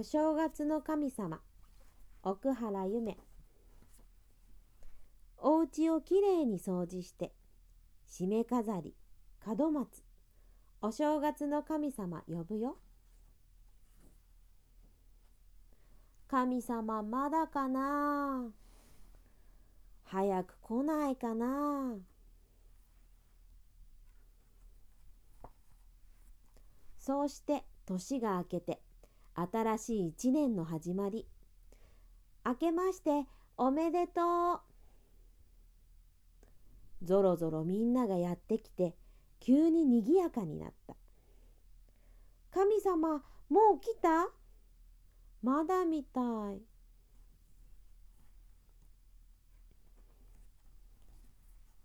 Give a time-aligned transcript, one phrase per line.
[0.00, 1.42] お正月の神様
[2.22, 3.18] 奥原夢。
[5.36, 7.34] お家をきれいに掃除して
[8.08, 8.94] 締め飾り
[9.44, 10.02] 門松
[10.80, 12.78] お正月の神様呼ぶよ。
[16.28, 18.48] 神様まだかな？
[20.04, 21.98] 早く来ないかな？
[26.98, 28.80] そうして年が明けて
[29.40, 31.26] 新しい一年の始まり。
[32.44, 33.26] 明けまして
[33.56, 34.60] おめでと
[37.02, 37.06] う。
[37.06, 38.94] ぞろぞろみんながやってきて
[39.38, 40.94] 急ににぎやかになった。
[42.52, 44.28] 神様もう来た？
[45.42, 46.20] まだみた
[46.52, 46.60] い。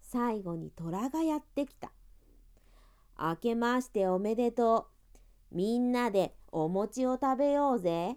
[0.00, 1.92] 最後に虎がやってきた。
[3.18, 4.91] 明けましておめでとう。
[5.52, 8.16] みんなでお餅を食べようぜ。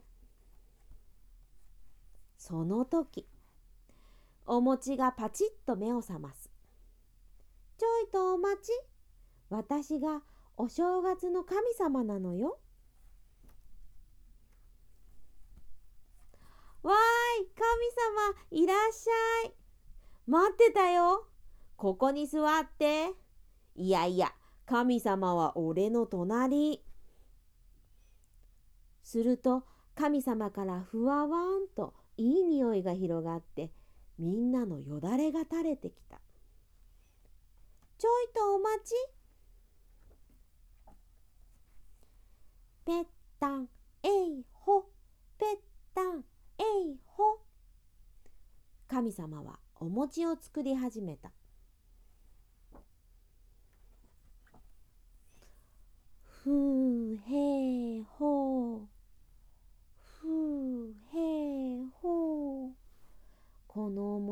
[2.38, 3.28] その時、
[4.45, 6.50] お餅がパチッと目を覚ます。
[7.78, 8.72] ちょいとお待ち。
[9.50, 10.22] 私が
[10.56, 12.58] お正月の神様なのよ。
[16.83, 17.47] わーい、
[18.52, 19.53] 神様、いらっしゃい。
[20.28, 21.28] 待ってたよ。
[21.75, 23.11] ここに座って。
[23.75, 24.33] いやいや、
[24.66, 26.81] 神様は俺の隣。
[29.06, 33.72] すると神様からふわわんといい匂いが広がって
[34.17, 36.20] みんなのよだれが垂れてきた。
[37.97, 38.94] ちょいとお待ち。
[42.84, 43.06] ぺっ
[43.39, 43.70] たん
[44.03, 44.89] えいほ
[45.38, 45.58] ぺっ
[45.94, 46.23] たん
[46.58, 47.40] えいほ
[48.88, 51.31] 神様はお餅を作り始めた。
[56.44, 58.95] ふうへほう
[60.25, 62.72] ふうへーほう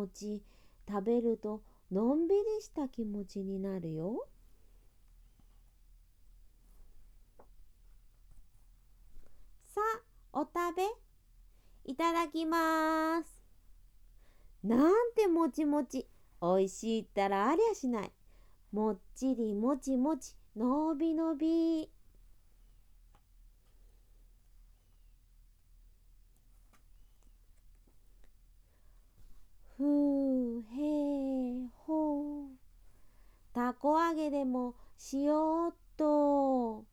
[0.03, 0.43] このお餅
[0.89, 4.27] 食べるとのんびりした気持ちになるよ。
[9.73, 9.81] さ
[10.33, 10.83] あお食べ
[11.85, 13.41] いただきます。
[14.63, 16.05] なんてもちもち
[16.41, 18.11] おいしいったらありゃしない。
[18.73, 21.89] もっちりもちもちのびのび。
[29.75, 32.47] ふへほ
[33.53, 36.85] たこ揚げでもしようっと。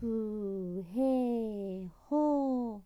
[0.00, 2.82] ふへほ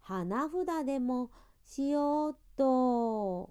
[0.00, 1.30] 花札でも
[1.64, 3.50] しようっと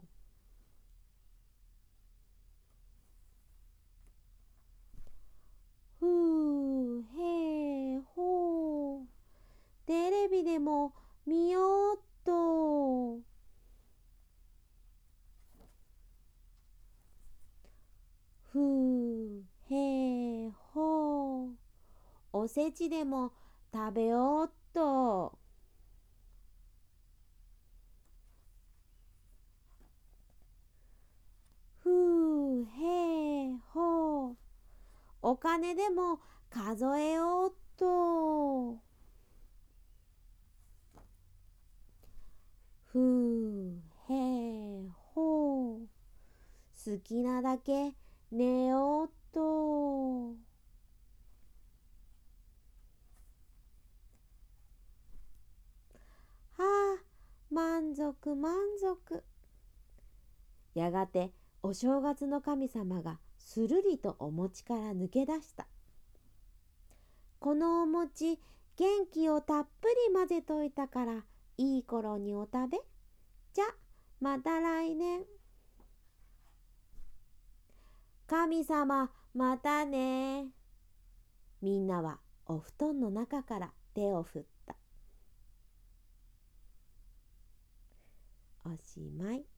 [5.99, 9.03] ふへほ
[9.85, 10.93] テレビでも
[11.25, 13.19] 見ようっと。
[18.51, 21.49] ふへほ
[22.47, 23.33] おせちでも
[23.73, 25.37] 食べようっと。
[31.79, 34.35] ふうへいほう
[35.21, 38.77] お金でも数えようっと。
[42.85, 45.87] ふうへいほう
[46.85, 47.91] 好きなだけ
[48.31, 50.47] 寝ようっと
[56.57, 57.03] はあ
[57.51, 59.23] 満足満足。
[60.75, 61.31] やがて
[61.63, 65.65] お正月の神様がするりとお餅から抜け出した。
[67.39, 68.39] このお餅
[68.75, 71.23] 元気をたっぷり混ぜといたから
[71.57, 72.77] いい頃にお食べ。
[73.53, 73.65] じゃ
[74.19, 75.25] また来年。
[78.27, 80.45] 神様またね。
[81.63, 84.56] みんなはお布団の中から手を振った
[88.67, 89.56] おしまい。